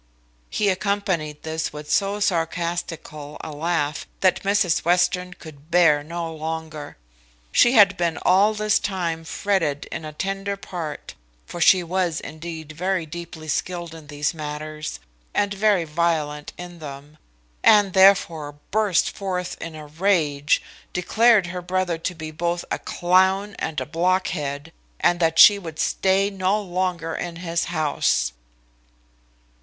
He 0.49 0.69
accompanied 0.69 1.43
this 1.43 1.71
with 1.71 1.91
so 1.91 2.19
sarcastical 2.19 3.37
a 3.41 3.51
laugh, 3.51 4.07
that 4.21 4.41
Mrs 4.41 4.83
Western 4.83 5.35
could 5.35 5.69
bear 5.69 6.01
no 6.03 6.33
longer. 6.33 6.97
She 7.51 7.73
had 7.73 7.97
been 7.97 8.17
all 8.23 8.55
this 8.55 8.79
time 8.79 9.23
fretted 9.23 9.85
in 9.91 10.03
a 10.03 10.11
tender 10.11 10.57
part 10.57 11.13
(for 11.45 11.61
she 11.61 11.83
was 11.83 12.19
indeed 12.19 12.71
very 12.71 13.05
deeply 13.05 13.47
skilled 13.47 13.93
in 13.93 14.07
these 14.07 14.33
matters, 14.33 14.99
and 15.35 15.53
very 15.53 15.83
violent 15.83 16.51
in 16.57 16.79
them), 16.79 17.19
and 17.63 17.93
therefore, 17.93 18.53
burst 18.71 19.11
forth 19.11 19.55
in 19.61 19.75
a 19.75 19.85
rage, 19.85 20.63
declared 20.93 21.45
her 21.53 21.61
brother 21.61 21.99
to 21.99 22.15
be 22.15 22.31
both 22.31 22.65
a 22.71 22.79
clown 22.79 23.55
and 23.59 23.79
a 23.79 23.85
blockhead, 23.85 24.73
and 24.99 25.19
that 25.19 25.37
she 25.37 25.59
would 25.59 25.77
stay 25.77 26.31
no 26.31 26.59
longer 26.59 27.13
in 27.13 27.35
his 27.35 27.65
house. 27.65 28.33